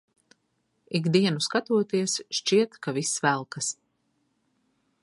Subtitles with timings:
[0.99, 3.71] Ik dienu skatoties, šķiet ka viss velkas.